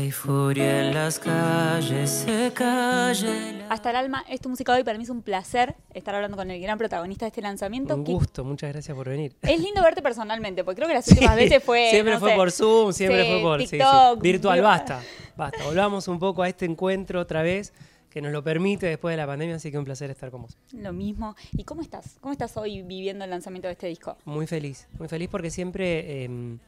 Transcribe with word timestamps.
Hay 0.00 0.12
furia 0.12 0.86
en 0.86 0.94
las 0.94 1.18
calles, 1.18 2.08
se 2.08 2.50
calle. 2.54 3.66
Hasta 3.68 3.90
el 3.90 3.96
alma 3.96 4.24
es 4.30 4.40
tu 4.40 4.48
música 4.48 4.72
hoy. 4.72 4.82
Para 4.82 4.96
mí 4.96 5.04
es 5.04 5.10
un 5.10 5.20
placer 5.20 5.76
estar 5.92 6.14
hablando 6.14 6.38
con 6.38 6.50
el 6.50 6.58
gran 6.58 6.78
protagonista 6.78 7.26
de 7.26 7.28
este 7.28 7.42
lanzamiento. 7.42 7.96
Un 7.96 8.04
gusto, 8.04 8.42
muchas 8.42 8.72
gracias 8.72 8.96
por 8.96 9.10
venir. 9.10 9.36
Es 9.42 9.60
lindo 9.60 9.82
verte 9.82 10.00
personalmente, 10.00 10.64
porque 10.64 10.76
creo 10.76 10.88
que 10.88 10.94
las 10.94 11.06
últimas 11.08 11.36
veces 11.36 11.62
fue. 11.62 11.90
siempre 11.90 12.14
no 12.14 12.20
fue 12.20 12.30
sé, 12.30 12.36
por 12.36 12.50
Zoom, 12.50 12.92
siempre 12.94 13.24
sí, 13.24 13.30
fue 13.30 13.40
por 13.42 13.60
sí. 13.60 13.68
TikTok, 13.68 14.22
virtual, 14.22 14.62
basta, 14.62 15.02
basta. 15.36 15.64
Volvamos 15.64 16.08
un 16.08 16.18
poco 16.18 16.44
a 16.44 16.48
este 16.48 16.64
encuentro 16.64 17.20
otra 17.20 17.42
vez 17.42 17.74
que 18.08 18.22
nos 18.22 18.32
lo 18.32 18.42
permite 18.42 18.86
después 18.86 19.12
de 19.12 19.18
la 19.18 19.26
pandemia, 19.26 19.56
así 19.56 19.70
que 19.70 19.76
un 19.76 19.84
placer 19.84 20.10
estar 20.10 20.30
con 20.30 20.40
vos. 20.40 20.56
Lo 20.72 20.94
mismo. 20.94 21.36
¿Y 21.52 21.64
cómo 21.64 21.82
estás? 21.82 22.16
¿Cómo 22.22 22.32
estás 22.32 22.56
hoy 22.56 22.80
viviendo 22.80 23.24
el 23.24 23.30
lanzamiento 23.30 23.68
de 23.68 23.72
este 23.72 23.88
disco? 23.88 24.16
Muy 24.24 24.46
feliz, 24.46 24.88
muy 24.98 25.08
feliz 25.08 25.28
porque 25.30 25.50
siempre 25.50 26.24
eh, 26.24 26.58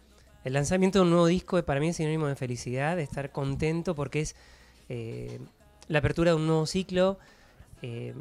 el 0.45 0.52
lanzamiento 0.52 0.98
de 0.98 1.04
un 1.04 1.11
nuevo 1.11 1.27
disco 1.27 1.62
para 1.62 1.80
mí 1.80 1.88
es 1.88 1.96
sinónimo 1.96 2.27
de 2.27 2.36
felicidad, 2.36 2.96
de 2.96 3.02
estar 3.02 3.30
contento 3.30 3.95
porque 3.95 4.20
es 4.20 4.36
eh, 4.88 5.39
la 5.89 5.98
apertura 5.98 6.32
de 6.32 6.36
un 6.36 6.46
nuevo 6.46 6.67
ciclo. 6.67 7.18
eh, 7.82 8.14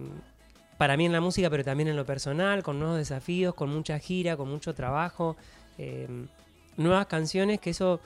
para 0.78 0.98
mí 0.98 1.06
en 1.06 1.12
la 1.12 1.22
música, 1.22 1.48
pero 1.52 1.64
también 1.64 1.90
en 1.90 1.96
lo 1.96 2.08
personal, 2.08 2.64
con 2.64 2.80
nuevos 2.80 2.98
desafíos, 2.98 3.54
con 3.54 3.70
mucha 3.70 4.00
gira, 4.00 4.36
con 4.36 4.50
mucho 4.50 4.74
trabajo, 4.74 5.38
eh, 5.78 6.08
nuevas 6.76 7.06
canciones, 7.06 7.60
que 7.60 7.70
eso 7.70 8.00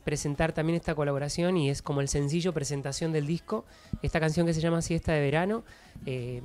presentar 0.05 0.53
también 0.53 0.77
esta 0.77 0.95
colaboración 0.95 1.57
y 1.57 1.69
es 1.69 1.81
como 1.81 1.99
el 1.99 2.07
sencillo 2.07 2.53
presentación 2.53 3.11
del 3.11 3.27
disco. 3.27 3.65
Esta 4.01 4.19
canción 4.19 4.45
que 4.45 4.53
se 4.53 4.61
llama 4.61 4.81
Siesta 4.81 5.11
de 5.11 5.19
Verano. 5.19 5.63
eh, 6.05 6.41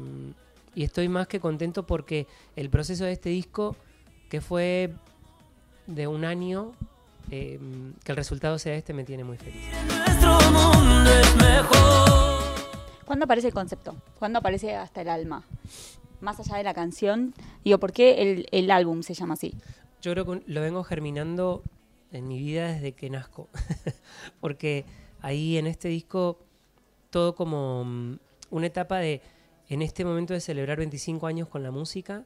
y 0.74 0.84
estoy 0.84 1.08
más 1.08 1.28
que 1.28 1.40
contento 1.40 1.86
porque 1.86 2.26
el 2.56 2.70
proceso 2.70 3.04
de 3.04 3.12
este 3.12 3.28
disco, 3.28 3.76
que 4.30 4.40
fue 4.40 4.90
de 5.86 6.06
un 6.06 6.24
año, 6.24 6.72
eh, 7.30 7.60
que 8.04 8.12
el 8.12 8.16
resultado 8.16 8.58
sea 8.58 8.74
este, 8.74 8.94
me 8.94 9.04
tiene 9.04 9.24
muy 9.24 9.36
feliz. 9.36 9.62
Nuestro 9.86 10.38
mundo 10.50 11.10
es 11.10 11.36
mejor. 11.36 12.40
¿Cuándo 13.04 13.24
aparece 13.24 13.48
el 13.48 13.54
concepto? 13.54 13.96
¿Cuándo 14.18 14.38
aparece 14.38 14.74
hasta 14.74 15.02
el 15.02 15.08
alma? 15.08 15.44
Más 16.22 16.40
allá 16.40 16.56
de 16.56 16.62
la 16.62 16.72
canción, 16.72 17.34
digo, 17.64 17.78
¿por 17.78 17.92
qué 17.92 18.22
el, 18.22 18.46
el 18.52 18.70
álbum 18.70 19.02
se 19.02 19.12
llama 19.12 19.34
así? 19.34 19.54
Yo 20.00 20.12
creo 20.12 20.24
que 20.24 20.42
lo 20.46 20.60
vengo 20.60 20.82
germinando 20.84 21.62
en 22.12 22.28
mi 22.28 22.38
vida 22.38 22.72
desde 22.72 22.92
que 22.92 23.10
nazco. 23.10 23.48
Porque 24.40 24.84
ahí 25.20 25.58
en 25.58 25.66
este 25.66 25.88
disco, 25.88 26.38
todo 27.10 27.34
como 27.34 27.84
mm, 27.84 28.18
una 28.50 28.66
etapa 28.66 28.98
de, 28.98 29.20
en 29.68 29.82
este 29.82 30.04
momento 30.04 30.32
de 30.32 30.40
celebrar 30.40 30.78
25 30.78 31.26
años 31.26 31.48
con 31.48 31.62
la 31.62 31.70
música 31.70 32.24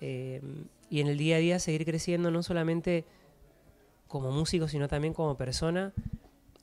eh, 0.00 0.40
y 0.88 1.00
en 1.00 1.08
el 1.08 1.18
día 1.18 1.36
a 1.36 1.38
día 1.40 1.58
seguir 1.58 1.84
creciendo 1.84 2.30
no 2.30 2.42
solamente 2.42 3.04
como 4.06 4.30
músico, 4.30 4.68
sino 4.68 4.88
también 4.88 5.14
como 5.14 5.36
persona. 5.36 5.92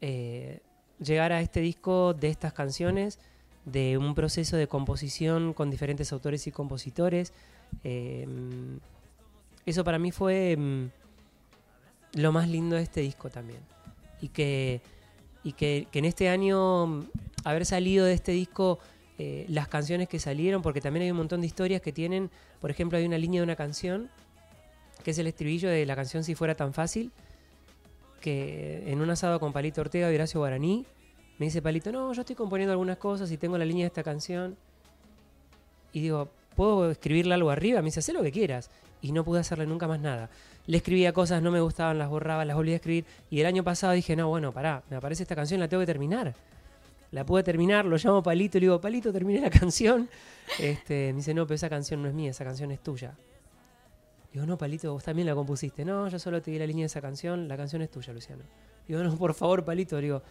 eh, 0.01 0.62
llegar 1.00 1.31
a 1.34 1.41
este 1.41 1.59
disco 1.59 2.13
de 2.13 2.30
estas 2.30 2.53
canciones, 2.53 3.19
de 3.66 3.97
un 3.97 4.16
proceso 4.16 4.57
de 4.57 4.68
composición 4.68 5.53
con 5.53 5.72
diferentes 5.72 6.12
autores 6.12 6.47
y 6.47 6.51
compositores. 6.51 7.34
eh, 7.84 8.28
eso 9.66 9.84
para 9.84 10.00
mí 10.00 10.12
fue 10.12 10.57
mm, 10.57 10.85
lo 12.19 12.31
más 12.31 12.50
lindo 12.50 12.75
de 12.75 12.84
este 12.84 13.01
disco 13.01 13.29
también. 13.29 13.59
Y 14.22 14.29
que, 14.29 14.81
y 15.44 15.53
que, 15.53 15.88
en 15.94 16.06
este 16.06 16.29
año 16.29 16.88
mm, 16.88 17.06
haber 17.46 17.66
salido 17.66 18.06
de 18.06 18.13
este 18.13 18.31
disco 18.31 18.79
eh, 19.18 19.46
las 19.47 19.68
canciones 19.68 20.09
que 20.09 20.19
salieron, 20.19 20.62
porque 20.62 20.81
también 20.81 21.03
hay 21.03 21.12
un 21.12 21.18
montón 21.18 21.41
de 21.41 21.47
historias 21.47 21.81
que 21.81 21.91
tienen, 21.91 22.30
por 22.59 22.72
ejemplo, 22.72 22.97
hay 22.97 23.06
una 23.06 23.18
línea 23.18 23.41
de 23.41 23.45
una 23.45 23.56
canción, 23.56 24.09
que 25.03 25.12
es 25.12 25.18
el 25.18 25.28
estribillo 25.28 25.69
de 25.69 25.85
la 25.85 25.95
canción 25.95 26.24
Si 26.24 26.35
fuera 26.35 26.56
tan 26.56 26.74
fácil, 26.74 27.12
que 28.22 28.84
en 28.88 29.01
un 29.01 29.09
asado 29.09 29.40
con 29.40 29.53
Palito 29.53 29.81
Ortega 29.81 30.12
y 30.12 30.16
Horacio 30.16 30.40
Guaraní, 30.40 30.85
me 31.44 31.48
dice 31.48 31.62
Palito, 31.62 31.92
no, 31.92 32.14
yo 32.14 32.22
estoy 32.22 32.38
componiendo 32.38 32.72
algunas 32.72 32.96
cosas 32.96 33.30
y 33.30 33.36
tengo 33.36 33.58
la 33.58 33.66
línea 33.66 33.84
de 33.84 33.88
esta 33.88 34.02
canción. 34.02 34.56
Y 35.92 36.00
digo, 36.00 36.30
¿puedo 36.56 36.90
escribirle 36.90 37.34
algo 37.34 37.50
arriba? 37.50 37.81
Me 37.81 37.88
dice, 37.88 38.00
haz 38.00 38.08
lo 38.14 38.24
que 38.24 38.31
quieras. 38.31 38.70
Y 39.02 39.12
no 39.12 39.26
pude 39.26 39.42
hacerle 39.42 39.66
nunca 39.66 39.86
más 39.86 40.00
nada. 40.00 40.30
Le 40.68 40.78
escribía 40.78 41.12
cosas, 41.12 41.42
no 41.42 41.52
me 41.52 41.59
gustaban, 41.59 41.98
las 41.98 42.08
borraba, 42.08 42.46
las 42.46 42.56
volví 42.56 42.72
a 42.72 42.78
escribir. 42.78 43.04
Y 43.30 43.42
el 43.42 43.46
año 43.46 43.62
pasado 43.62 43.92
dije, 43.92 44.16
no, 44.16 44.30
bueno, 44.30 44.54
pará, 44.54 44.84
me 44.90 44.96
aparece 44.96 45.24
esta 45.24 45.36
canción, 45.36 45.59
la 45.59 45.68
tengo 45.68 45.81
que 45.81 45.86
terminar. 45.86 46.34
La 47.12 47.26
pude 47.26 47.44
terminar, 47.44 47.84
lo 47.84 47.98
llamo 47.98 48.24
Palito 48.24 48.58
y 48.58 48.62
le 48.62 48.68
digo, 48.68 48.80
Palito, 48.80 49.12
terminé 49.12 49.42
la 49.42 49.50
canción. 49.60 50.08
Este, 50.60 51.12
me 51.12 51.18
dice, 51.18 51.34
no, 51.34 51.46
pero 51.46 51.56
esa 51.56 51.70
canción 51.70 52.02
no 52.02 52.08
es 52.08 52.14
mía, 52.14 52.31
esa 52.31 52.46
canción 52.46 52.72
es 52.72 52.80
tuya. 52.80 53.18
Digo, 54.31 54.46
no, 54.46 54.58
Palito, 54.58 54.94
vos 54.94 55.04
también 55.04 55.28
la 55.28 55.36
compusiste. 55.36 55.84
No, 55.84 56.08
yo 56.08 56.20
solo 56.20 56.42
te 56.42 56.52
di 56.52 56.58
la 56.58 56.66
línea 56.66 56.84
de 56.84 56.88
esa 56.88 57.02
canción, 57.02 57.50
la 57.50 57.58
canción 57.58 57.81
es 57.81 57.92
tuya, 57.92 58.14
Luciano. 58.14 58.44
Digo, 58.88 59.04
no, 59.04 59.18
por 59.18 59.34
favor, 59.34 59.66
Palito, 59.66 59.98
digo, 59.98 60.24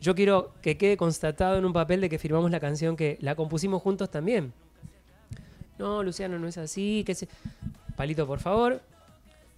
yo 0.00 0.14
quiero 0.14 0.52
que 0.62 0.76
quede 0.76 0.96
constatado 0.96 1.58
en 1.58 1.64
un 1.64 1.72
papel 1.72 2.00
de 2.00 2.08
que 2.08 2.18
firmamos 2.18 2.50
la 2.50 2.60
canción 2.60 2.96
que 2.96 3.18
la 3.20 3.34
compusimos 3.34 3.82
juntos 3.82 4.10
también. 4.10 4.52
No, 5.78 6.02
Luciano, 6.02 6.38
no 6.38 6.48
es 6.48 6.58
así. 6.58 7.02
Que 7.06 7.14
se... 7.14 7.28
Palito, 7.96 8.26
por 8.26 8.40
favor. 8.40 8.80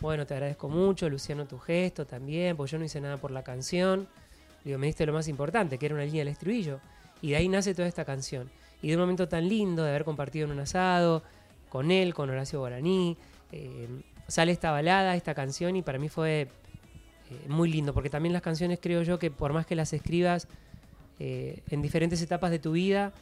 Bueno, 0.00 0.26
te 0.26 0.34
agradezco 0.34 0.68
mucho, 0.68 1.08
Luciano, 1.08 1.46
tu 1.46 1.58
gesto 1.58 2.06
también, 2.06 2.56
porque 2.56 2.72
yo 2.72 2.78
no 2.78 2.84
hice 2.84 3.00
nada 3.00 3.16
por 3.16 3.32
la 3.32 3.42
canción. 3.42 4.06
Digo, 4.64 4.78
me 4.78 4.86
diste 4.86 5.04
lo 5.06 5.12
más 5.12 5.26
importante, 5.26 5.76
que 5.76 5.86
era 5.86 5.94
una 5.94 6.04
línea 6.04 6.20
del 6.20 6.28
estribillo. 6.28 6.80
Y 7.20 7.30
de 7.30 7.36
ahí 7.36 7.48
nace 7.48 7.74
toda 7.74 7.88
esta 7.88 8.04
canción. 8.04 8.48
Y 8.80 8.88
de 8.88 8.94
un 8.94 9.00
momento 9.00 9.28
tan 9.28 9.48
lindo 9.48 9.82
de 9.82 9.90
haber 9.90 10.04
compartido 10.04 10.46
en 10.46 10.52
un 10.52 10.60
asado, 10.60 11.24
con 11.68 11.90
él, 11.90 12.14
con 12.14 12.30
Horacio 12.30 12.60
Guaraní, 12.60 13.16
eh, 13.50 13.88
sale 14.28 14.52
esta 14.52 14.70
balada, 14.70 15.16
esta 15.16 15.34
canción, 15.34 15.74
y 15.74 15.82
para 15.82 15.98
mí 15.98 16.08
fue 16.08 16.48
eh, 17.30 17.48
muy 17.48 17.70
lindo, 17.70 17.92
porque 17.94 18.10
también 18.10 18.32
las 18.32 18.42
canciones 18.42 18.78
creo 18.80 19.02
yo 19.02 19.18
que 19.18 19.30
por 19.30 19.52
más 19.52 19.66
que 19.66 19.74
las 19.74 19.92
escribas 19.92 20.48
eh, 21.18 21.62
en 21.70 21.82
diferentes 21.82 22.20
etapas 22.22 22.50
de 22.50 22.58
tu 22.58 22.72
vida, 22.72 23.12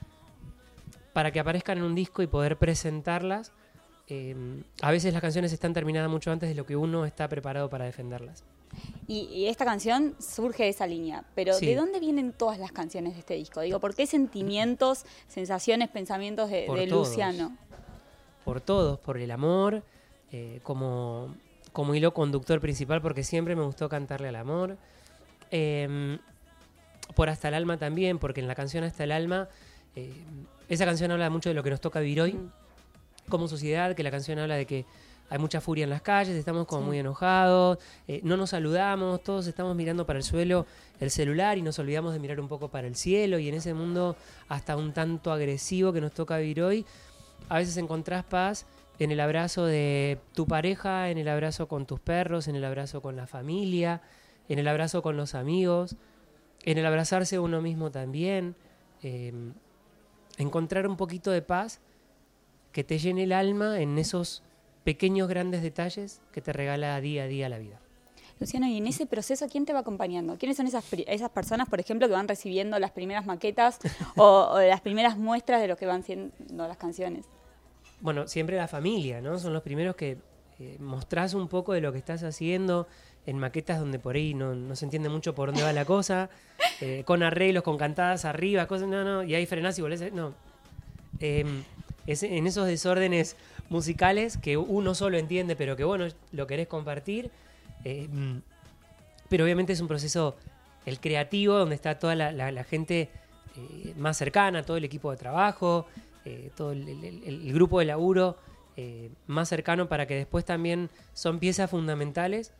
para 1.13 1.31
que 1.33 1.41
aparezcan 1.41 1.79
en 1.79 1.85
un 1.85 1.95
disco 1.95 2.23
y 2.23 2.27
poder 2.27 2.57
presentarlas, 2.59 3.53
eh, 4.09 4.37
a 4.83 4.91
veces 4.91 5.13
las 5.13 5.23
canciones 5.23 5.53
están 5.53 5.73
terminadas 5.73 6.11
mucho 6.11 6.31
antes 6.31 6.49
de 6.49 6.55
lo 6.55 6.67
que 6.67 6.77
uno 6.77 7.07
está 7.07 7.29
preparado 7.29 7.69
para 7.71 7.85
defenderlas. 7.87 8.45
Y, 9.07 9.21
y 9.33 9.47
esta 9.47 9.65
canción 9.65 10.15
surge 10.19 10.65
de 10.65 10.69
esa 10.69 10.87
línea. 10.87 11.25
Pero 11.35 11.55
Sí. 11.55 11.67
¿de 11.67 11.75
dónde 11.77 11.99
vienen 11.99 12.33
todas 12.33 12.59
las 12.59 12.73
canciones 12.73 13.15
de 13.15 13.21
este 13.21 13.35
disco? 13.35 13.61
Digo, 13.63 13.81
¿por 13.81 13.95
qué 13.95 14.07
sentimientos, 14.07 15.07
sensaciones, 15.29 15.89
pensamientos 15.89 16.51
de, 16.51 16.65
Por 16.67 16.79
de 16.79 16.87
todos. 16.87 17.09
Luciano? 17.09 17.57
por 18.45 18.61
todos, 18.61 19.01
por 19.01 19.19
el 19.19 19.33
amor, 19.33 19.83
eh, 20.31 20.61
como, 20.63 21.35
como 21.77 21.95
hilo 21.95 22.15
conductor 22.15 22.59
principal, 22.59 23.03
porque 23.03 23.23
siempre 23.23 23.55
me 23.55 23.61
gustó 23.63 23.91
cantarle 23.91 24.29
al 24.29 24.37
amor. 24.37 24.79
Em, 25.51 26.19
por 27.15 27.29
Hasta 27.29 27.49
el 27.49 27.55
Alma 27.55 27.77
también, 27.77 28.19
porque 28.19 28.41
en 28.41 28.49
la 28.49 28.55
canción 28.55 28.83
Hasta 28.83 29.05
el 29.05 29.13
Alma, 29.13 29.51
eh, 29.95 30.11
esa 30.71 30.87
canción 30.87 31.11
habla 31.11 31.29
mucho 31.29 31.51
de 31.51 31.55
lo 31.55 31.63
que 31.63 31.69
nos 31.69 31.83
toca 31.83 32.01
vivir 32.01 32.23
hoy 32.23 32.39
como 33.29 33.47
sociedad, 33.47 33.95
que 33.95 34.03
la 34.03 34.11
canción 34.11 34.39
habla 34.39 34.55
de 34.55 34.65
que 34.65 34.87
hay 35.29 35.39
mucha 35.39 35.61
furia 35.61 35.85
en 35.85 35.91
las 35.91 36.01
calles, 36.01 36.35
estamos 36.35 36.67
como 36.67 36.81
Sí. 36.81 36.87
muy 36.87 36.99
enojados, 36.99 37.77
eh, 38.09 38.23
no 38.25 38.39
nos 38.39 38.51
saludamos, 38.51 39.23
todos 39.23 39.47
estamos 39.47 39.77
mirando 39.77 40.07
para 40.07 40.19
el 40.19 40.23
suelo 40.23 40.65
el 40.99 41.11
celular 41.11 41.59
y 41.59 41.63
nos 41.63 41.79
olvidamos 41.79 42.15
de 42.15 42.21
mirar 42.21 42.41
un 42.41 42.49
poco 42.49 42.69
para 42.69 42.87
el 42.87 42.97
cielo 42.97 43.39
y 43.39 43.51
en 43.51 43.55
ese 43.55 43.75
mundo 43.75 44.17
hasta 44.49 44.79
un 44.79 44.95
tanto 44.95 45.31
agresivo 45.31 45.93
que 45.93 46.01
nos 46.01 46.13
toca 46.13 46.39
vivir 46.39 46.63
hoy, 46.63 46.87
a 47.51 47.59
veces 47.59 47.77
encontrás 47.77 48.25
paz 48.25 48.65
en 48.99 49.11
el 49.11 49.21
abrazo 49.21 49.67
de 49.67 50.19
tu 50.35 50.47
pareja, 50.47 51.11
en 51.11 51.19
el 51.19 51.29
abrazo 51.29 51.69
con 51.69 51.87
tus 51.87 52.01
perros, 52.01 52.49
en 52.49 52.57
el 52.57 52.65
abrazo 52.65 53.03
con 53.03 53.17
la 53.17 53.27
familia, 53.27 54.01
en 54.49 54.59
el 54.59 54.69
abrazo 54.69 55.03
con 55.03 55.17
los 55.17 55.35
amigos, 55.35 55.97
en 56.65 56.79
el 56.79 56.87
abrazarse 56.87 57.39
uno 57.39 57.61
mismo 57.61 57.91
también, 57.91 58.57
eh, 59.03 59.33
encontrar 60.39 60.87
un 60.87 60.97
poquito 60.97 61.31
de 61.31 61.43
paz 61.43 61.81
que 62.73 62.85
te 62.85 62.99
llene 62.99 63.25
el 63.25 63.33
alma 63.33 63.81
en 63.81 63.99
esos 63.99 64.43
pequeños 64.85 65.29
grandes 65.29 65.63
detalles 65.63 66.21
que 66.33 66.41
te 66.41 66.53
regala 66.53 67.01
día 67.01 67.25
a 67.25 67.27
día 67.27 67.49
la 67.49 67.59
vida. 67.59 67.81
Luciano, 68.39 68.67
y 68.67 68.77
en 68.77 68.87
ese 68.87 69.07
proceso, 69.07 69.47
¿quién 69.51 69.65
te 69.65 69.73
va 69.73 69.79
acompañando? 69.79 70.37
¿Quiénes 70.37 70.59
son 70.59 70.67
esas, 70.67 70.85
esas 71.07 71.31
personas, 71.31 71.69
por 71.71 71.81
ejemplo, 71.81 72.07
que 72.07 72.13
van 72.13 72.29
recibiendo 72.29 72.79
las 72.79 72.91
primeras 72.91 73.25
maquetas 73.25 73.79
o, 74.17 74.49
o 74.53 74.61
las 74.61 74.83
primeras 74.83 75.17
muestras 75.17 75.61
de 75.61 75.69
lo 75.69 75.77
que 75.77 75.87
van 75.87 76.03
siendo 76.03 76.69
las 76.69 76.77
canciones? 76.77 77.27
Bueno, 78.01 78.29
siempre 78.29 78.57
la 78.57 78.69
familia, 78.69 79.21
¿no? 79.21 79.39
Son 79.39 79.53
los 79.53 79.63
primeros 79.63 79.97
que 79.97 80.19
eh, 80.59 80.77
mostrás 80.81 81.35
un 81.35 81.49
poco 81.49 81.73
de 81.73 81.81
lo 81.81 81.93
que 81.93 81.99
estás 81.99 82.23
haciendo 82.23 82.87
en 83.27 83.39
maquetas 83.39 83.79
donde 83.81 83.99
por 83.99 84.15
ahí 84.17 84.35
no, 84.35 84.55
no 84.55 84.77
se 84.77 84.85
entiende 84.85 85.09
mucho 85.09 85.35
por 85.35 85.49
dónde 85.49 85.63
va 85.63 85.73
la 85.73 85.85
cosa, 85.85 86.31
eh, 86.81 87.03
con 87.05 87.23
arreglos, 87.23 87.63
con 87.63 87.77
cantadas 87.79 88.25
arriba, 88.25 88.67
cosas, 88.67 88.89
no, 88.89 89.03
no, 89.05 89.23
y 89.25 89.35
ahí 89.35 89.47
frenás 89.47 89.79
y 89.79 89.83
volvés, 89.83 90.13
no. 90.13 90.35
Em, 91.21 91.63
es 92.07 92.23
en 92.23 92.47
esos 92.47 92.67
desórdenes 92.67 93.37
musicales 93.69 94.37
que 94.37 94.57
uno 94.57 94.95
solo 94.95 95.19
entiende, 95.19 95.57
pero 95.57 95.75
que 95.77 95.85
bueno, 95.85 96.07
lo 96.33 96.47
querés 96.47 96.69
compartir. 96.69 97.31
mm, 97.85 98.37
pero 99.29 99.45
obviamente 99.45 99.73
es 99.73 99.81
un 99.81 99.89
proceso, 99.89 100.37
el 100.85 101.01
creativo, 101.01 101.55
donde 101.55 101.75
está 101.75 101.99
toda 101.99 102.15
la, 102.15 102.31
la- 102.31 102.53
la 102.53 102.63
gente 102.65 103.09
eh, 103.57 103.93
más 103.97 104.17
cercana, 104.17 104.63
todo 104.63 104.77
el 104.77 104.85
equipo 104.85 105.11
de 105.11 105.17
trabajo, 105.17 105.87
eh, 106.27 106.51
todo 106.57 106.73
el, 106.73 106.87
el- 106.89 107.05
el- 107.05 107.25
el 107.47 107.53
grupo 107.55 107.79
de 107.79 107.87
laburo 107.87 108.37
eh, 108.77 109.09
más 109.27 109.49
cercano 109.49 109.89
para 109.89 110.07
que 110.07 110.15
después 110.17 110.45
también 110.45 110.91
son 111.15 111.39
piezas 111.39 111.71
fundamentales 111.71 112.53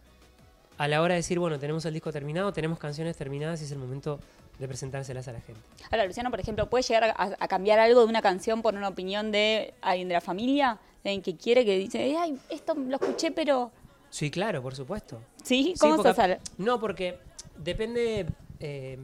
a 0.79 0.89
la 0.89 1.03
hora 1.03 1.15
de 1.15 1.19
decir, 1.19 1.39
bueno, 1.39 1.59
tenemos 1.59 1.85
el 1.85 1.93
disco 1.95 2.11
terminado, 2.13 2.53
tenemos 2.53 2.79
canciones 2.79 3.17
terminadas 3.17 3.61
y 3.61 3.65
es 3.65 3.73
el 3.73 3.79
momento 3.79 4.19
de 4.59 4.67
presentárselas 4.69 5.27
a 5.29 5.33
la 5.33 5.41
gente. 5.41 5.61
Ahora, 5.91 6.07
Luciano, 6.07 6.31
por 6.31 6.41
ejemplo, 6.41 6.71
¿puede 6.71 6.83
llegar 6.85 7.05
a, 7.17 7.37
a 7.39 7.49
cambiar 7.49 7.79
algo 7.79 8.01
de 8.01 8.07
una 8.07 8.23
canción 8.23 8.63
por 8.63 8.75
una 8.75 8.89
opinión 8.89 9.31
de 9.33 9.75
alguien 9.83 10.09
de 10.09 10.15
la 10.15 10.21
familia? 10.23 10.79
Alguien 11.05 11.23
que 11.23 11.37
quiere, 11.37 11.65
que 11.65 11.77
dice, 11.79 12.17
ay, 12.19 12.39
esto 12.51 12.75
lo 12.75 12.97
escuché, 12.97 13.31
pero... 13.31 13.71
Sí, 14.11 14.31
claro, 14.31 14.63
por 14.63 14.75
supuesto. 14.75 15.21
¿Sí? 15.43 15.73
Sí, 15.75 15.81
¿Cómo 15.81 15.97
porque- 15.97 16.11
se 16.11 16.15
sale? 16.17 16.39
No, 16.59 16.81
porque 16.81 17.19
depende 17.59 18.27
eh, 18.61 18.99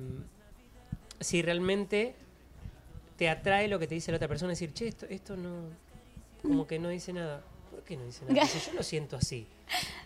si 1.21 1.43
realmente 1.43 2.15
te 3.17 3.29
atrae 3.29 3.69
lo 3.69 3.79
que 3.79 3.87
te 3.87 3.95
dice 3.95 4.11
la 4.11 4.17
otra 4.17 4.29
persona, 4.29 4.51
decir, 4.51 4.73
che, 4.73 4.89
esto, 4.89 5.07
esto 5.09 5.37
no, 5.37 5.69
como 6.43 6.67
que 6.67 6.79
no 6.79 6.89
dice 6.89 7.13
nada. 7.13 7.43
¿Por 7.71 7.83
qué 7.83 7.97
no 7.97 8.05
dice 8.05 8.25
nada? 8.25 8.47
Yo 8.47 8.73
lo 8.75 8.83
siento 8.83 9.17
así. 9.17 9.47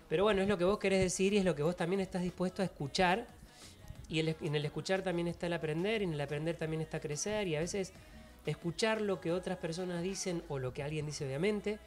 Pero 0.09 0.25
bueno, 0.25 0.43
es 0.43 0.49
lo 0.49 0.57
que 0.57 0.65
vos 0.65 0.79
querés 0.79 1.01
decir 1.01 1.33
y 1.33 1.39
es 1.39 1.45
lo 1.45 1.55
que 1.55 1.63
vos 1.63 1.77
también 1.77 2.01
estás 2.01 2.23
dispuesto 2.23 2.63
a 2.63 2.65
escuchar. 2.65 3.27
Y 4.09 4.21
en 4.21 4.55
el 4.55 4.65
escuchar 4.65 5.03
también 5.03 5.27
está 5.27 5.47
el 5.47 5.53
aprender, 5.53 6.01
y 6.01 6.05
en 6.05 6.13
el 6.13 6.21
aprender 6.21 6.57
también 6.57 6.81
está 6.81 7.01
crecer, 7.01 7.49
y 7.49 7.57
a 7.57 7.61
veces 7.61 7.93
escuchar 8.47 9.01
lo 9.01 9.21
que 9.21 9.33
otras 9.33 9.59
personas 9.59 10.01
dicen 10.01 10.45
o 10.49 10.61
lo 10.61 10.73
que 10.73 10.85
alguien 10.85 11.07
dice, 11.07 11.27
obviamente. 11.27 11.81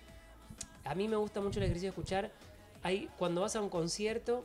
A 0.83 0.95
mí 0.95 1.07
me 1.07 1.15
gusta 1.15 1.39
mucho 1.39 1.59
el 1.59 1.65
ejercicio 1.65 1.87
de 1.87 1.91
escuchar. 1.91 2.31
Hay, 2.83 3.09
cuando 3.17 3.41
vas 3.41 3.55
a 3.55 3.61
un 3.61 3.69
concierto, 3.69 4.43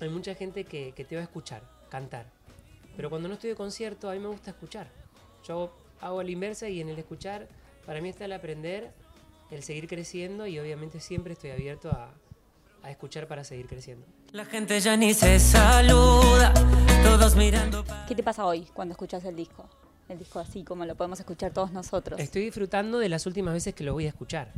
hay 0.00 0.08
mucha 0.08 0.36
gente 0.36 0.64
que, 0.64 0.92
que 0.92 1.04
te 1.04 1.16
va 1.16 1.22
a 1.22 1.24
escuchar, 1.24 1.62
cantar. 1.88 2.26
Pero 2.96 3.10
cuando 3.10 3.26
no 3.26 3.34
estoy 3.34 3.50
de 3.50 3.56
concierto, 3.56 4.08
a 4.08 4.12
mí 4.12 4.20
me 4.20 4.28
gusta 4.28 4.50
escuchar. 4.50 4.88
Yo 5.44 5.54
hago, 5.54 5.72
hago 6.04 6.22
la 6.22 6.30
inversa 6.30 6.68
y 6.68 6.80
en 6.82 6.90
el 6.90 6.98
escuchar, 6.98 7.48
para 7.86 8.00
mí 8.02 8.10
está 8.10 8.26
el 8.26 8.32
aprender, 8.32 8.92
el 9.50 9.62
seguir 9.62 9.88
creciendo 9.88 10.46
y 10.46 10.58
obviamente 10.58 11.00
siempre 11.00 11.32
estoy 11.32 11.50
abierto 11.50 11.90
a, 11.90 12.10
a 12.82 12.90
escuchar 12.90 13.26
para 13.26 13.42
seguir 13.42 13.66
creciendo. 13.66 14.06
La 14.32 14.44
gente 14.44 14.78
ya 14.80 14.98
ni 14.98 15.14
se 15.14 15.40
saluda, 15.40 16.52
todos 17.02 17.36
mirando 17.36 17.84
¿Qué 18.06 18.14
te 18.14 18.22
pasa 18.22 18.44
hoy 18.44 18.66
cuando 18.74 18.92
escuchas 18.92 19.24
el 19.24 19.34
disco? 19.34 19.66
El 20.08 20.18
disco 20.18 20.40
así 20.40 20.62
como 20.62 20.84
lo 20.84 20.94
podemos 20.94 21.18
escuchar 21.18 21.52
todos 21.52 21.72
nosotros. 21.72 22.20
Estoy 22.20 22.42
disfrutando 22.42 22.98
de 22.98 23.08
las 23.08 23.24
últimas 23.24 23.54
veces 23.54 23.74
que 23.74 23.84
lo 23.84 23.94
voy 23.94 24.04
a 24.04 24.08
escuchar. 24.08 24.52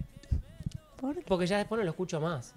¿Por 0.96 1.14
qué? 1.14 1.22
Porque 1.22 1.46
ya 1.46 1.58
después 1.58 1.78
no 1.78 1.84
lo 1.84 1.90
escucho 1.90 2.20
más. 2.20 2.54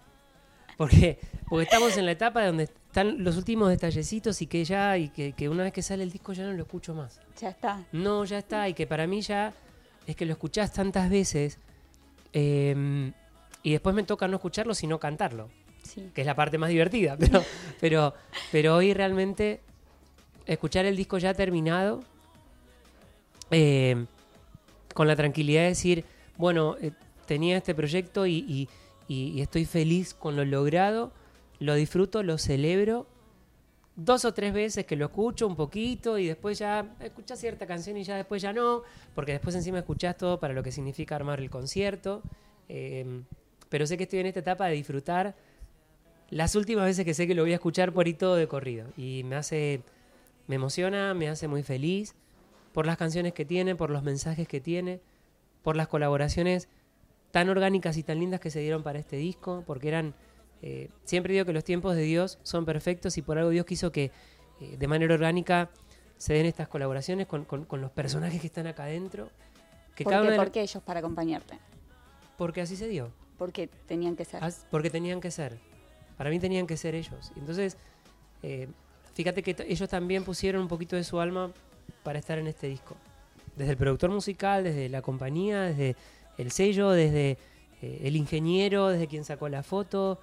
Porque, 0.80 1.20
porque 1.50 1.64
estamos 1.66 1.98
en 1.98 2.06
la 2.06 2.14
etapa 2.14 2.46
donde 2.46 2.64
están 2.64 3.22
los 3.22 3.36
últimos 3.36 3.68
detallecitos 3.68 4.42
y 4.42 4.48
que 4.48 4.64
ya, 4.64 4.98
y 4.98 5.10
que, 5.10 5.34
que 5.34 5.50
una 5.50 5.64
vez 5.64 5.74
que 5.74 5.82
sale 5.82 6.04
el 6.04 6.10
disco 6.10 6.32
ya 6.32 6.46
no 6.46 6.54
lo 6.54 6.64
escucho 6.64 6.96
más. 6.96 7.20
Ya 7.42 7.50
está. 7.50 7.84
No, 7.92 8.24
ya 8.24 8.38
está. 8.38 8.70
Y 8.70 8.74
que 8.74 8.88
para 8.88 9.06
mí 9.06 9.20
ya 9.22 9.54
es 10.08 10.16
que 10.16 10.26
lo 10.26 10.32
escuchás 10.32 10.72
tantas 10.72 11.10
veces 11.10 11.60
eh, 12.32 13.12
y 13.62 13.72
después 13.74 13.94
me 13.94 14.04
toca 14.04 14.30
no 14.30 14.38
escucharlo 14.38 14.74
sino 14.74 15.00
cantarlo, 15.02 15.50
Sí. 15.84 16.12
que 16.14 16.22
es 16.22 16.26
la 16.28 16.36
parte 16.36 16.58
más 16.58 16.70
divertida. 16.70 17.18
Pero, 17.18 17.44
pero, 17.82 18.14
pero 18.54 18.76
hoy 18.78 18.94
realmente 18.94 19.60
escuchar 20.46 20.86
el 20.86 20.96
disco 20.96 21.18
ya 21.18 21.34
terminado, 21.34 22.06
eh, 23.52 24.06
con 24.94 25.08
la 25.08 25.18
tranquilidad 25.18 25.64
de 25.64 25.68
decir, 25.68 26.06
bueno, 26.38 26.78
eh, 26.82 26.92
tenía 27.26 27.58
este 27.58 27.76
proyecto 27.76 28.26
y, 28.26 28.38
y- 28.48 28.70
y- 29.10 29.42
estoy 29.42 29.66
feliz 29.66 30.14
con 30.14 30.38
lo 30.38 30.46
logrado, 30.46 31.12
lo 31.60 31.74
disfruto, 31.76 32.24
lo 32.24 32.38
celebro. 32.38 33.06
Dos 33.98 34.24
o 34.24 34.34
tres 34.34 34.54
veces 34.54 34.86
que 34.86 34.96
lo 34.96 35.08
escucho 35.08 35.46
un 35.46 35.58
poquito 35.58 36.18
y 36.18 36.28
después 36.28 36.58
ya 36.58 36.96
escuchás 37.02 37.38
cierta 37.40 37.68
canción 37.68 37.98
y 37.98 38.04
ya 38.06 38.16
después 38.16 38.42
ya 38.42 38.54
no, 38.54 38.84
porque 39.14 39.34
después 39.34 39.56
encima 39.56 39.80
escuchás 39.80 40.16
todo 40.16 40.40
para 40.40 40.54
lo 40.54 40.64
que 40.64 40.72
significa 40.72 41.18
armar 41.18 41.42
el 41.42 41.50
concierto. 41.50 42.22
Eh, 42.70 43.24
pero 43.68 43.86
sé 43.86 43.98
que 43.98 44.04
estoy 44.04 44.20
en 44.20 44.28
esta 44.28 44.40
etapa 44.40 44.68
de 44.68 44.76
disfrutar 44.76 45.36
las 46.30 46.56
últimas 46.56 46.86
veces 46.86 47.04
que 47.04 47.14
sé 47.14 47.28
que 47.28 47.36
lo 47.36 47.42
voy 47.42 47.52
a 47.52 47.56
escuchar 47.56 47.92
por 47.92 48.06
ahí 48.06 48.14
todo 48.14 48.36
de 48.36 48.48
corrido. 48.48 48.88
Y 48.96 49.24
me 49.26 49.36
hace, 49.36 49.82
me 50.48 50.56
emociona, 50.56 51.14
me 51.14 51.28
hace 51.28 51.50
muy 51.50 51.64
feliz 51.64 52.16
por 52.72 52.86
las 52.86 52.96
canciones 52.98 53.34
que 53.34 53.44
tiene, 53.44 53.76
por 53.76 53.90
los 53.90 54.04
mensajes 54.04 54.48
que 54.48 54.62
tiene, 54.62 55.02
por 55.62 55.76
las 55.76 55.88
colaboraciones 55.90 56.70
tan 57.32 57.50
orgánicas 57.50 57.98
y 57.98 58.04
tan 58.04 58.20
lindas 58.20 58.40
que 58.40 58.50
se 58.52 58.60
dieron 58.60 58.84
para 58.84 59.00
este 59.00 59.16
disco, 59.18 59.64
porque 59.68 59.88
eran, 59.88 60.14
eh, 60.62 60.90
siempre 61.04 61.34
digo 61.34 61.46
que 61.46 61.54
los 61.54 61.64
tiempos 61.64 61.96
de 61.96 62.02
Dios 62.02 62.40
son 62.44 62.66
perfectos 62.66 63.18
y 63.18 63.22
por 63.22 63.38
algo 63.38 63.50
Dios 63.52 63.66
quiso 63.66 63.92
que 63.92 64.12
eh, 64.62 64.76
de 64.78 64.88
manera 64.88 65.14
orgánica 65.14 65.70
se 66.18 66.34
den 66.34 66.46
estas 66.46 66.68
colaboraciones 66.68 67.28
con, 67.28 67.46
con- 67.46 67.66
con 67.66 67.80
los 67.82 67.92
personajes 67.92 68.42
que 68.42 68.48
están 68.48 68.68
acá 68.68 68.84
adentro. 68.84 69.30
Que 69.96 70.04
¿Por 70.04 70.12
cada 70.12 70.24
qué, 70.24 70.28
una 70.28 70.32
de 70.32 70.38
por 70.38 70.48
la- 70.48 70.52
qué 70.52 70.62
ellos 70.62 70.84
para 70.84 71.00
acompañarte? 71.00 71.58
Porque 72.38 72.62
así 72.62 72.76
se 72.76 72.88
dio. 72.88 73.12
Porque 73.38 73.68
tenían 73.88 74.16
que 74.16 74.26
ser. 74.26 74.44
As- 74.44 74.66
Porque 74.70 74.90
tenían 74.90 75.22
que 75.22 75.32
ser. 75.32 75.58
Para 76.18 76.30
mí 76.30 76.40
tenían 76.40 76.68
que 76.68 76.76
ser 76.78 76.96
ellos. 76.96 77.32
Entonces, 77.38 77.78
eh, 78.44 78.68
fíjate 79.14 79.44
que 79.44 79.56
ellos 79.68 79.88
también 79.90 80.24
pusieron 80.26 80.62
un 80.64 80.68
poquito 80.68 80.96
de 80.98 81.04
su 81.06 81.20
alma 81.22 81.52
para 82.04 82.20
estar 82.20 82.38
en 82.38 82.48
este 82.48 82.68
disco. 82.68 82.96
Desde 83.56 83.72
el 83.72 83.78
productor 83.78 84.10
musical, 84.10 84.64
desde 84.64 84.90
la 84.90 85.02
compañía, 85.02 85.62
desde 85.62 85.96
el 86.40 86.52
sello, 86.52 86.90
desde 86.92 87.38
eh, 87.82 88.02
el 88.04 88.16
ingeniero, 88.16 88.88
desde 88.88 89.08
quien 89.08 89.24
sacó 89.26 89.50
la 89.50 89.62
foto. 89.62 90.18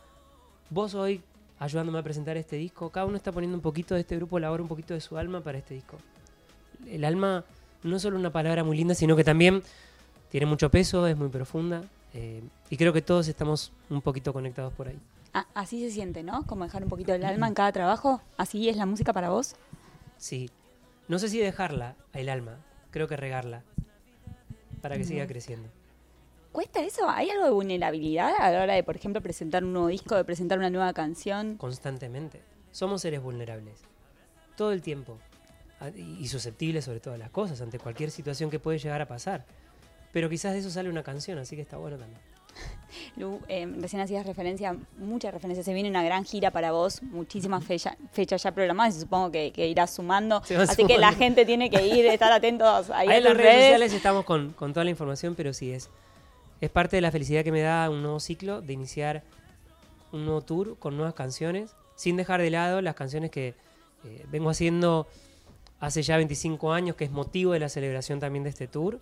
Vos 0.70 0.94
hoy 0.94 1.22
ayudándome 1.58 1.98
a 1.98 2.02
presentar 2.02 2.36
este 2.36 2.56
disco. 2.56 2.90
Cada 2.90 3.06
uno 3.06 3.16
está 3.16 3.32
poniendo 3.32 3.56
un 3.56 3.62
poquito 3.62 3.94
de 3.94 4.00
este 4.00 4.16
grupo 4.16 4.38
labor, 4.38 4.60
un 4.60 4.68
poquito 4.68 4.94
de 4.94 5.00
su 5.00 5.16
alma 5.16 5.40
para 5.40 5.58
este 5.58 5.74
disco. 5.74 5.98
El 6.86 7.04
alma 7.04 7.44
no 7.82 7.96
es 7.96 8.02
solo 8.02 8.18
una 8.18 8.30
palabra 8.30 8.64
muy 8.64 8.76
linda, 8.76 8.94
sino 8.94 9.14
que 9.14 9.24
también 9.24 9.62
tiene 10.30 10.46
mucho 10.46 10.70
peso, 10.70 11.06
es 11.06 11.16
muy 11.16 11.28
profunda. 11.28 11.84
eh, 12.14 12.42
y 12.70 12.76
creo 12.76 12.92
que 12.92 13.02
todos 13.02 13.28
estamos 13.28 13.72
un 13.90 14.00
poquito 14.00 14.32
conectados 14.32 14.72
por 14.72 14.88
ahí. 14.88 14.98
Ah, 15.34 15.46
así 15.54 15.80
se 15.86 15.90
siente, 15.90 16.22
¿no? 16.22 16.46
Como 16.46 16.64
dejar 16.64 16.82
un 16.82 16.88
poquito 16.88 17.12
el 17.12 17.24
alma 17.24 17.46
en 17.46 17.54
cada 17.54 17.70
trabajo. 17.72 18.22
¿Así 18.38 18.68
es 18.70 18.76
la 18.76 18.86
música 18.86 19.12
para 19.12 19.28
vos? 19.28 19.54
Sí. 20.16 20.50
No 21.08 21.18
sé 21.18 21.28
si 21.28 21.38
dejarla, 21.38 21.94
el 22.14 22.30
alma. 22.30 22.56
Creo 22.90 23.06
que 23.06 23.16
regarla. 23.16 23.62
Para 24.80 24.96
que 24.96 25.04
siga 25.04 25.26
creciendo. 25.26 25.68
¿Cuesta 26.56 26.82
eso? 26.82 27.06
¿Hay 27.10 27.28
algo 27.28 27.44
de 27.44 27.50
vulnerabilidad 27.50 28.32
a 28.38 28.50
la 28.50 28.62
hora 28.62 28.72
de, 28.72 28.82
por 28.82 28.96
ejemplo, 28.96 29.20
presentar 29.20 29.62
un 29.62 29.74
nuevo 29.74 29.88
disco, 29.88 30.14
de 30.16 30.24
presentar 30.24 30.56
una 30.58 30.70
nueva 30.70 30.94
canción? 30.94 31.58
Constantemente. 31.58 32.40
Somos 32.72 33.02
seres 33.02 33.20
vulnerables. 33.22 33.74
Todo 34.56 34.72
el 34.72 34.80
tiempo. 34.80 35.18
Y 35.94 36.26
susceptibles 36.28 36.86
sobre 36.86 37.00
todas 37.00 37.18
las 37.18 37.28
cosas, 37.28 37.60
ante 37.60 37.78
cualquier 37.78 38.10
situación 38.10 38.48
que 38.48 38.58
puede 38.58 38.78
llegar 38.78 39.02
a 39.02 39.06
pasar. 39.06 39.44
Pero 40.14 40.30
quizás 40.30 40.54
de 40.54 40.60
eso 40.60 40.70
sale 40.70 40.88
una 40.88 41.02
canción, 41.02 41.36
así 41.38 41.56
que 41.56 41.60
está 41.60 41.76
bueno 41.76 41.98
también. 41.98 42.18
Lu, 43.16 43.38
eh, 43.48 43.70
recién 43.78 44.00
hacías 44.00 44.24
referencia, 44.24 44.74
muchas 44.96 45.34
referencias. 45.34 45.66
Se 45.66 45.74
viene 45.74 45.90
una 45.90 46.02
gran 46.02 46.24
gira 46.24 46.52
para 46.52 46.72
vos, 46.72 47.02
muchísimas 47.02 47.64
fecha- 47.64 47.98
fechas 48.12 48.42
ya 48.42 48.52
programadas 48.52 48.96
y 48.96 49.00
supongo 49.00 49.30
que, 49.30 49.52
que 49.52 49.68
irás 49.68 49.90
sumando. 49.94 50.42
Así 50.58 50.86
que 50.86 50.96
la 50.96 51.12
gente 51.12 51.44
tiene 51.44 51.68
que 51.68 51.86
ir, 51.86 52.06
estar 52.06 52.32
atentos 52.32 52.88
ahí, 52.88 53.08
Ahí 53.08 53.18
en 53.18 53.24
las 53.24 53.36
redes. 53.36 53.62
sociales 53.64 53.92
estamos 53.92 54.24
con, 54.24 54.54
con 54.54 54.72
toda 54.72 54.84
la 54.84 54.90
información, 54.90 55.34
pero 55.34 55.52
sí 55.52 55.70
es, 55.70 55.90
es 56.60 56.70
parte 56.70 56.96
de 56.96 57.02
la 57.02 57.10
felicidad 57.10 57.44
que 57.44 57.52
me 57.52 57.60
da 57.60 57.88
un 57.90 58.02
nuevo 58.02 58.20
ciclo 58.20 58.62
de 58.62 58.72
iniciar 58.72 59.22
un 60.12 60.24
nuevo 60.24 60.40
tour 60.40 60.78
con 60.78 60.96
nuevas 60.96 61.14
canciones, 61.14 61.74
sin 61.96 62.16
dejar 62.16 62.40
de 62.40 62.50
lado 62.50 62.80
las 62.80 62.94
canciones 62.94 63.30
que 63.30 63.54
eh, 64.04 64.24
vengo 64.30 64.50
haciendo 64.50 65.06
hace 65.80 66.02
ya 66.02 66.16
25 66.16 66.72
años, 66.72 66.96
que 66.96 67.04
es 67.04 67.10
motivo 67.10 67.52
de 67.52 67.60
la 67.60 67.68
celebración 67.68 68.20
también 68.20 68.44
de 68.44 68.50
este 68.50 68.66
tour, 68.66 69.00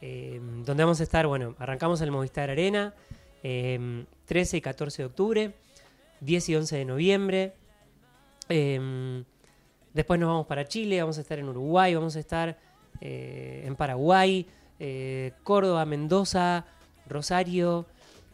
eh, 0.00 0.40
donde 0.64 0.84
vamos 0.84 1.00
a 1.00 1.02
estar, 1.02 1.26
bueno, 1.26 1.54
arrancamos 1.58 2.00
el 2.00 2.10
Movistar 2.10 2.50
Arena, 2.50 2.94
eh, 3.42 4.04
13 4.26 4.56
y 4.56 4.60
14 4.60 5.02
de 5.02 5.06
octubre, 5.06 5.52
10 6.20 6.48
y 6.48 6.56
11 6.56 6.76
de 6.76 6.84
noviembre, 6.84 7.52
eh, 8.48 9.24
después 9.94 10.18
nos 10.18 10.28
vamos 10.28 10.46
para 10.46 10.66
Chile, 10.66 11.00
vamos 11.00 11.18
a 11.18 11.20
estar 11.20 11.38
en 11.38 11.48
Uruguay, 11.48 11.94
vamos 11.94 12.16
a 12.16 12.20
estar 12.20 12.58
eh, 13.00 13.62
en 13.64 13.76
Paraguay, 13.76 14.46
Córdoba, 15.42 15.84
Mendoza, 15.84 16.64
Rosario. 17.08 17.86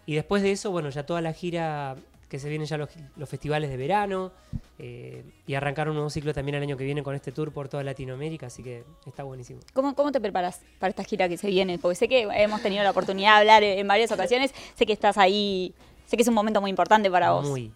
Y 0.07 0.15
después 0.15 0.43
de 0.43 0.53
eso, 0.53 0.71
bueno, 0.71 0.91
ya 0.91 1.07
toda 1.07 1.21
la 1.21 1.33
gira 1.33 1.97
que 2.29 2.39
se 2.39 2.49
vienen 2.49 2.67
ya 2.67 2.77
los, 2.77 2.89
los 3.17 3.29
festivales 3.29 3.71
de 3.71 3.77
verano. 3.77 4.33
eh, 4.79 5.25
y 5.47 5.55
arrancar 5.55 5.89
un 5.89 5.95
nuevo 5.95 6.11
ciclo 6.11 6.35
también 6.35 6.57
el 6.57 6.63
año 6.63 6.77
que 6.77 6.85
viene 6.85 7.03
con 7.03 7.15
este 7.15 7.31
tour 7.31 7.53
por 7.53 7.69
toda 7.69 7.85
Latinoamérica, 7.85 8.47
así 8.47 8.63
que 8.63 8.85
está 9.07 9.23
buenísimo. 9.23 9.61
¿Cómo, 9.73 9.95
¿Cómo 9.95 10.11
te 10.11 10.21
preparas 10.21 10.61
para 10.79 10.91
esta 10.91 11.05
gira 11.05 11.29
que 11.29 11.37
se 11.37 11.47
viene? 11.49 11.79
Porque 11.79 11.95
sé 11.95 12.09
que 12.09 12.23
hemos 12.23 12.61
tenido 12.61 12.83
la 12.83 12.91
oportunidad 12.91 13.35
de 13.35 13.41
hablar 13.41 13.63
en 13.63 13.87
varias 13.87 14.11
ocasiones. 14.11 14.53
Sé 14.75 14.85
que 14.85 14.93
estás 14.93 15.17
ahí, 15.17 15.75
sé 16.07 16.17
que 16.17 16.23
es 16.23 16.29
un 16.29 16.35
momento 16.35 16.61
muy 16.61 16.71
importante 16.71 17.11
para 17.11 17.31
vos. 17.33 17.49
Muy. 17.49 17.73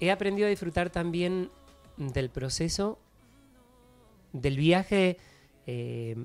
He 0.00 0.10
aprendido 0.10 0.46
a 0.46 0.50
disfrutar 0.50 0.90
también 0.90 1.50
del 1.96 2.30
proceso, 2.30 2.98
del 4.32 4.56
viaje, 4.56 5.16
eh, 5.66 6.16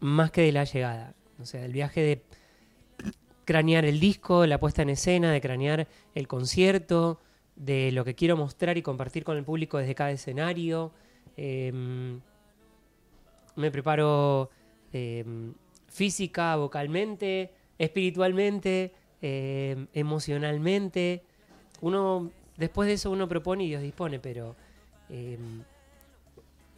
más 0.00 0.30
que 0.30 0.42
de 0.42 0.52
la 0.52 0.64
llegada. 0.64 1.14
O 1.40 1.46
sea, 1.46 1.64
el 1.64 1.72
viaje 1.72 2.00
de 2.00 2.22
cranear 3.44 3.84
el 3.84 4.00
disco, 4.00 4.46
la 4.46 4.58
puesta 4.58 4.82
en 4.82 4.90
escena, 4.90 5.32
de 5.32 5.40
cranear 5.40 5.88
el 6.14 6.28
concierto, 6.28 7.20
de 7.56 7.92
lo 7.92 8.04
que 8.04 8.14
quiero 8.14 8.36
mostrar 8.36 8.78
y 8.78 8.82
compartir 8.82 9.24
con 9.24 9.36
el 9.36 9.44
público 9.44 9.78
desde 9.78 9.94
cada 9.94 10.10
escenario. 10.10 10.92
Eh, 11.36 11.72
me 13.56 13.70
preparo 13.70 14.50
eh, 14.92 15.24
física, 15.88 16.56
vocalmente, 16.56 17.52
espiritualmente, 17.78 18.92
eh, 19.20 19.86
emocionalmente. 19.92 21.22
Uno, 21.80 22.30
después 22.56 22.86
de 22.88 22.94
eso 22.94 23.10
uno 23.10 23.28
propone 23.28 23.64
y 23.64 23.68
Dios 23.68 23.82
dispone, 23.82 24.18
pero 24.18 24.56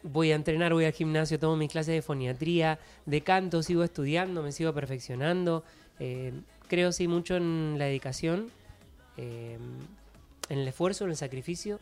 voy 0.02 0.32
a 0.32 0.34
entrenar, 0.34 0.72
voy 0.72 0.84
al 0.84 0.92
gimnasio, 0.92 1.38
tomo 1.38 1.56
mis 1.56 1.70
clases 1.70 1.94
de 1.94 2.02
foniatría, 2.02 2.80
de 3.06 3.20
canto, 3.20 3.62
sigo 3.62 3.84
estudiando, 3.84 4.42
me 4.42 4.50
sigo 4.50 4.72
perfeccionando. 4.74 5.62
Creo 6.68 6.92
sí 6.92 7.08
mucho 7.08 7.36
en 7.36 7.76
la 7.78 7.84
dedicación, 7.86 8.50
eh, 9.16 9.58
en 10.48 10.58
el 10.58 10.68
esfuerzo, 10.68 11.04
en 11.04 11.10
el 11.10 11.16
sacrificio, 11.16 11.78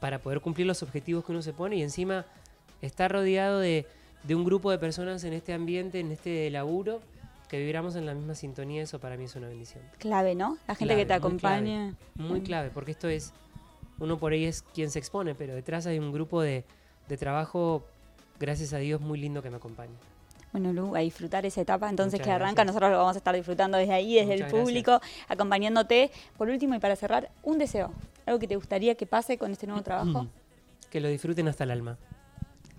para 0.00 0.18
poder 0.20 0.40
cumplir 0.40 0.66
los 0.66 0.82
objetivos 0.82 1.24
que 1.24 1.32
uno 1.32 1.42
se 1.42 1.52
pone 1.52 1.76
y 1.76 1.82
encima 1.82 2.24
estar 2.82 3.10
rodeado 3.10 3.58
de, 3.58 3.86
de 4.24 4.34
un 4.34 4.44
grupo 4.44 4.70
de 4.70 4.78
personas 4.78 5.24
en 5.24 5.32
este 5.32 5.52
ambiente, 5.52 5.98
en 6.00 6.12
este 6.12 6.48
laburo, 6.50 7.00
que 7.48 7.58
vibramos 7.58 7.96
en 7.96 8.04
la 8.06 8.14
misma 8.14 8.34
sintonía, 8.34 8.82
eso 8.82 8.98
para 9.00 9.16
mí 9.16 9.24
es 9.24 9.34
una 9.34 9.48
bendición. 9.48 9.82
Clave, 9.98 10.34
¿no? 10.34 10.58
La 10.68 10.74
gente 10.74 10.94
Clave, 10.94 11.00
que 11.02 11.06
te 11.06 11.20
muy 11.20 11.38
clave. 11.38 11.56
acompaña. 11.56 11.94
Muy 12.14 12.40
Mm. 12.40 12.44
clave, 12.44 12.70
porque 12.72 12.90
esto 12.92 13.08
es, 13.08 13.32
uno 13.98 14.18
por 14.18 14.32
ahí 14.32 14.44
es 14.44 14.62
quien 14.62 14.90
se 14.90 14.98
expone, 14.98 15.34
pero 15.34 15.54
detrás 15.54 15.86
hay 15.86 15.98
un 15.98 16.12
grupo 16.12 16.42
de, 16.42 16.64
de 17.08 17.16
trabajo, 17.16 17.84
gracias 18.38 18.72
a 18.74 18.78
Dios, 18.78 19.00
muy 19.00 19.18
lindo 19.18 19.42
que 19.42 19.50
me 19.50 19.56
acompaña. 19.56 19.94
Bueno, 20.52 20.72
Lu, 20.72 20.96
a 20.96 21.00
disfrutar 21.00 21.44
esa 21.46 21.60
etapa 21.60 21.88
entonces 21.90 22.14
Muchas 22.14 22.26
que 22.26 22.32
arranca. 22.32 22.62
gracias. 22.62 22.66
Nosotros 22.66 22.90
lo 22.90 22.98
vamos 22.98 23.16
a 23.16 23.18
estar 23.18 23.34
disfrutando 23.34 23.76
desde 23.78 23.92
ahí, 23.92 24.14
desde 24.14 24.32
Muchas 24.32 24.52
el 24.52 24.58
público, 24.60 25.00
acompañándote. 25.28 26.10
Por 26.36 26.48
último 26.48 26.74
y 26.74 26.78
para 26.78 26.96
cerrar, 26.96 27.30
un 27.42 27.58
deseo. 27.58 27.92
Algo 28.26 28.38
que 28.38 28.48
te 28.48 28.56
gustaría 28.56 28.94
que 28.94 29.06
pase 29.06 29.38
con 29.38 29.52
este 29.52 29.66
nuevo 29.66 29.82
trabajo. 29.82 30.26
Que 30.90 31.00
lo 31.00 31.08
disfruten 31.08 31.46
hasta 31.48 31.64
el 31.64 31.70
alma. 31.70 31.98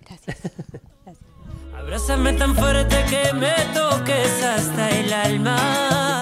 Gracias. 0.03 0.41
Gracias. 1.05 1.29
Abrázame 1.77 2.33
tan 2.33 2.55
fuerte 2.55 3.05
que 3.07 3.31
me 3.33 3.53
toques 3.71 4.43
hasta 4.43 4.89
el 4.89 5.13
alma. 5.13 6.18